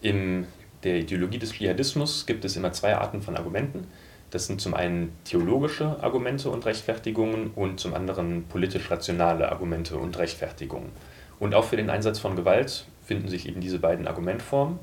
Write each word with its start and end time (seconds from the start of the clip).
In 0.00 0.46
der 0.82 0.96
Ideologie 0.96 1.38
des 1.38 1.52
Dschihadismus 1.52 2.24
gibt 2.26 2.44
es 2.44 2.56
immer 2.56 2.72
zwei 2.72 2.96
Arten 2.96 3.20
von 3.20 3.36
Argumenten. 3.36 3.86
Das 4.30 4.46
sind 4.46 4.60
zum 4.60 4.74
einen 4.74 5.12
theologische 5.24 6.02
Argumente 6.02 6.50
und 6.50 6.64
Rechtfertigungen 6.64 7.50
und 7.54 7.80
zum 7.80 7.94
anderen 7.94 8.44
politisch-rationale 8.44 9.50
Argumente 9.50 9.96
und 9.96 10.16
Rechtfertigungen. 10.18 10.90
Und 11.38 11.54
auch 11.54 11.64
für 11.64 11.76
den 11.76 11.90
Einsatz 11.90 12.18
von 12.18 12.36
Gewalt 12.36 12.86
finden 13.04 13.28
sich 13.28 13.48
eben 13.48 13.60
diese 13.60 13.78
beiden 13.78 14.06
Argumentformen. 14.06 14.78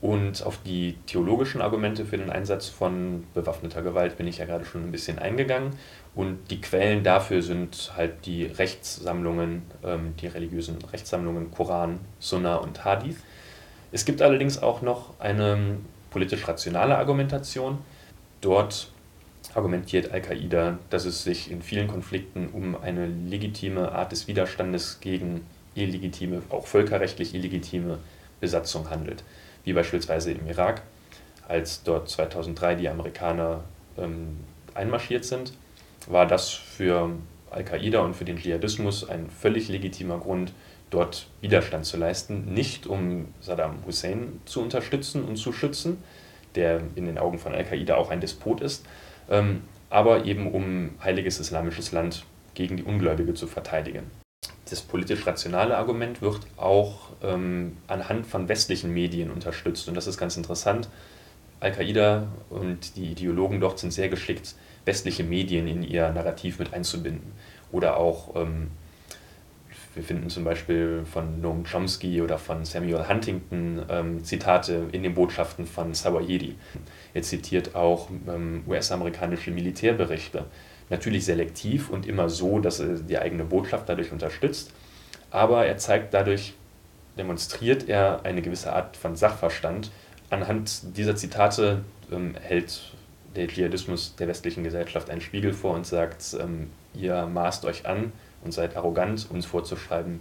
Und 0.00 0.44
auf 0.44 0.58
die 0.64 0.96
theologischen 1.06 1.62
Argumente 1.62 2.04
für 2.04 2.18
den 2.18 2.30
Einsatz 2.30 2.68
von 2.68 3.24
bewaffneter 3.34 3.82
Gewalt 3.82 4.16
bin 4.16 4.26
ich 4.26 4.38
ja 4.38 4.46
gerade 4.46 4.64
schon 4.64 4.84
ein 4.84 4.90
bisschen 4.90 5.18
eingegangen. 5.18 5.70
Und 6.14 6.50
die 6.50 6.60
Quellen 6.60 7.04
dafür 7.04 7.42
sind 7.42 7.92
halt 7.96 8.26
die 8.26 8.44
Rechtssammlungen, 8.44 9.62
ähm, 9.84 10.14
die 10.20 10.26
religiösen 10.26 10.78
Rechtssammlungen 10.92 11.50
Koran, 11.50 12.00
Sunna 12.18 12.56
und 12.56 12.84
Hadith. 12.84 13.18
Es 13.92 14.06
gibt 14.06 14.22
allerdings 14.22 14.60
auch 14.62 14.80
noch 14.80 15.20
eine 15.20 15.76
politisch-rationale 16.10 16.96
Argumentation. 16.96 17.78
Dort 18.40 18.90
argumentiert 19.54 20.12
Al-Qaida, 20.12 20.78
dass 20.88 21.04
es 21.04 21.22
sich 21.22 21.50
in 21.50 21.62
vielen 21.62 21.88
Konflikten 21.88 22.48
um 22.48 22.74
eine 22.80 23.06
legitime 23.06 23.92
Art 23.92 24.12
des 24.12 24.28
Widerstandes 24.28 25.00
gegen 25.00 25.46
illegitime, 25.74 26.42
auch 26.48 26.66
völkerrechtlich 26.66 27.34
illegitime 27.34 27.98
Besatzung 28.40 28.88
handelt. 28.88 29.24
Wie 29.64 29.74
beispielsweise 29.74 30.32
im 30.32 30.46
Irak, 30.46 30.82
als 31.46 31.82
dort 31.82 32.08
2003 32.08 32.76
die 32.76 32.88
Amerikaner 32.88 33.62
ähm, 33.98 34.38
einmarschiert 34.74 35.24
sind, 35.24 35.52
war 36.08 36.26
das 36.26 36.50
für 36.50 37.10
Al-Qaida 37.50 38.00
und 38.00 38.14
für 38.14 38.24
den 38.24 38.38
Dschihadismus 38.38 39.08
ein 39.08 39.28
völlig 39.28 39.68
legitimer 39.68 40.18
Grund, 40.18 40.52
dort 40.92 41.26
Widerstand 41.40 41.86
zu 41.86 41.96
leisten, 41.96 42.52
nicht 42.52 42.86
um 42.86 43.28
Saddam 43.40 43.78
Hussein 43.86 44.40
zu 44.44 44.60
unterstützen 44.60 45.24
und 45.24 45.36
zu 45.36 45.52
schützen, 45.52 46.02
der 46.54 46.82
in 46.94 47.06
den 47.06 47.18
Augen 47.18 47.38
von 47.38 47.54
Al-Qaida 47.54 47.96
auch 47.96 48.10
ein 48.10 48.20
Despot 48.20 48.60
ist, 48.60 48.84
ähm, 49.30 49.62
aber 49.90 50.24
eben 50.24 50.52
um 50.52 50.90
heiliges 51.02 51.40
islamisches 51.40 51.92
Land 51.92 52.24
gegen 52.54 52.76
die 52.76 52.82
Ungläubige 52.82 53.34
zu 53.34 53.46
verteidigen. 53.46 54.10
Das 54.68 54.80
politisch 54.80 55.26
rationale 55.26 55.76
Argument 55.76 56.22
wird 56.22 56.40
auch 56.56 57.10
ähm, 57.22 57.76
anhand 57.86 58.26
von 58.26 58.48
westlichen 58.48 58.92
Medien 58.92 59.30
unterstützt 59.30 59.88
und 59.88 59.94
das 59.94 60.06
ist 60.06 60.18
ganz 60.18 60.36
interessant. 60.36 60.88
Al-Qaida 61.60 62.26
und 62.50 62.96
die 62.96 63.12
Ideologen 63.12 63.60
dort 63.60 63.78
sind 63.78 63.92
sehr 63.92 64.08
geschickt, 64.08 64.56
westliche 64.84 65.24
Medien 65.24 65.68
in 65.68 65.82
ihr 65.82 66.10
Narrativ 66.10 66.58
mit 66.58 66.74
einzubinden. 66.74 67.32
Oder 67.70 67.96
auch, 67.96 68.34
ähm, 68.34 68.70
wir 69.94 70.02
finden 70.02 70.30
zum 70.30 70.44
Beispiel 70.44 71.04
von 71.04 71.40
Noam 71.40 71.64
Chomsky 71.64 72.22
oder 72.22 72.38
von 72.38 72.64
Samuel 72.64 73.08
Huntington 73.08 73.84
ähm, 73.90 74.24
Zitate 74.24 74.88
in 74.92 75.02
den 75.02 75.14
Botschaften 75.14 75.66
von 75.66 75.92
Sawayedi. 75.92 76.56
Er 77.14 77.22
zitiert 77.22 77.74
auch 77.74 78.08
ähm, 78.26 78.64
US-amerikanische 78.66 79.50
Militärberichte. 79.50 80.46
Natürlich 80.88 81.26
selektiv 81.26 81.90
und 81.90 82.06
immer 82.06 82.30
so, 82.30 82.58
dass 82.58 82.80
er 82.80 82.94
die 82.94 83.18
eigene 83.18 83.44
Botschaft 83.44 83.88
dadurch 83.88 84.12
unterstützt. 84.12 84.72
Aber 85.30 85.66
er 85.66 85.76
zeigt 85.76 86.14
dadurch, 86.14 86.54
demonstriert 87.18 87.88
er 87.88 88.24
eine 88.24 88.40
gewisse 88.40 88.72
Art 88.72 88.96
von 88.96 89.14
Sachverstand. 89.14 89.90
Anhand 90.30 90.96
dieser 90.96 91.16
Zitate 91.16 91.84
ähm, 92.10 92.34
hält 92.40 92.94
der 93.36 93.46
Dschihadismus 93.46 94.16
der 94.16 94.28
westlichen 94.28 94.64
Gesellschaft 94.64 95.10
einen 95.10 95.20
Spiegel 95.20 95.52
vor 95.52 95.74
und 95.74 95.86
sagt, 95.86 96.34
ähm, 96.40 96.70
ihr 96.94 97.26
maßt 97.26 97.66
euch 97.66 97.86
an 97.86 98.12
und 98.44 98.52
seid 98.52 98.76
arrogant, 98.76 99.28
uns 99.30 99.46
vorzuschreiben, 99.46 100.20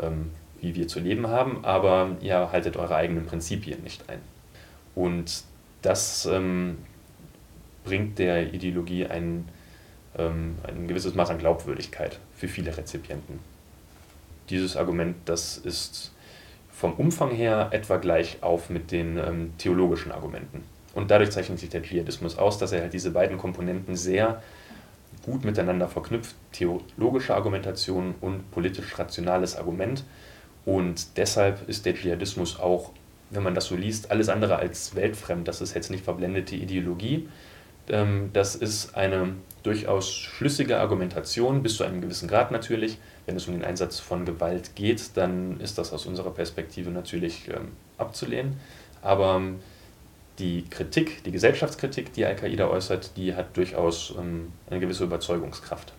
ähm, 0.00 0.30
wie 0.60 0.74
wir 0.74 0.88
zu 0.88 1.00
leben 1.00 1.26
haben, 1.26 1.64
aber 1.64 2.16
ihr 2.20 2.50
haltet 2.52 2.76
eure 2.76 2.96
eigenen 2.96 3.26
Prinzipien 3.26 3.82
nicht 3.82 4.08
ein. 4.08 4.20
Und 4.94 5.42
das 5.82 6.26
ähm, 6.26 6.78
bringt 7.84 8.18
der 8.18 8.52
Ideologie 8.52 9.06
ein, 9.06 9.48
ähm, 10.16 10.56
ein 10.66 10.88
gewisses 10.88 11.14
Maß 11.14 11.30
an 11.30 11.38
Glaubwürdigkeit 11.38 12.18
für 12.34 12.48
viele 12.48 12.76
Rezipienten. 12.76 13.38
Dieses 14.48 14.76
Argument, 14.76 15.16
das 15.24 15.58
ist 15.58 16.12
vom 16.70 16.94
Umfang 16.94 17.30
her 17.30 17.68
etwa 17.70 17.96
gleich 17.96 18.42
auf 18.42 18.70
mit 18.70 18.92
den 18.92 19.16
ähm, 19.18 19.52
theologischen 19.58 20.12
Argumenten. 20.12 20.62
Und 20.94 21.10
dadurch 21.10 21.30
zeichnet 21.30 21.58
sich 21.58 21.68
der 21.68 21.82
Dschihadismus 21.82 22.38
aus, 22.38 22.58
dass 22.58 22.72
er 22.72 22.82
halt 22.82 22.92
diese 22.92 23.10
beiden 23.10 23.38
Komponenten 23.38 23.96
sehr 23.96 24.42
gut 25.26 25.44
miteinander 25.44 25.88
verknüpft, 25.88 26.34
theologische 26.52 27.34
Argumentation 27.34 28.14
und 28.20 28.50
politisch-rationales 28.52 29.56
Argument. 29.56 30.04
Und 30.64 31.18
deshalb 31.18 31.68
ist 31.68 31.84
der 31.84 31.94
Dschihadismus 31.94 32.58
auch, 32.58 32.92
wenn 33.30 33.42
man 33.42 33.54
das 33.54 33.66
so 33.66 33.76
liest, 33.76 34.10
alles 34.10 34.28
andere 34.28 34.56
als 34.56 34.94
weltfremd. 34.94 35.46
Das 35.46 35.60
ist 35.60 35.74
jetzt 35.74 35.90
nicht 35.90 36.04
verblendete 36.04 36.54
Ideologie. 36.54 37.28
Ähm, 37.88 38.30
das 38.32 38.54
ist 38.54 38.96
eine 38.96 39.34
durchaus 39.62 40.12
schlüssige 40.12 40.78
Argumentation, 40.78 41.62
bis 41.62 41.76
zu 41.76 41.84
einem 41.84 42.00
gewissen 42.00 42.28
Grad 42.28 42.52
natürlich. 42.52 42.98
Wenn 43.26 43.36
es 43.36 43.48
um 43.48 43.54
den 43.54 43.64
Einsatz 43.64 43.98
von 43.98 44.24
Gewalt 44.24 44.76
geht, 44.76 45.16
dann 45.16 45.60
ist 45.60 45.78
das 45.78 45.92
aus 45.92 46.06
unserer 46.06 46.30
Perspektive 46.30 46.90
natürlich 46.90 47.48
ähm, 47.48 47.72
abzulehnen. 47.98 48.56
Aber 49.02 49.40
die 50.38 50.64
Kritik, 50.68 51.24
die 51.24 51.32
Gesellschaftskritik, 51.32 52.12
die 52.12 52.24
Al-Qaida 52.24 52.68
äußert, 52.68 53.16
die 53.16 53.34
hat 53.34 53.56
durchaus 53.56 54.14
ähm, 54.18 54.52
eine 54.68 54.80
gewisse 54.80 55.04
Überzeugungskraft. 55.04 55.92